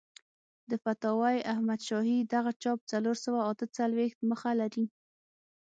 [0.69, 4.85] د فتاوی احمدشاهي دغه چاپ څلور سوه اته څلوېښت مخه لري.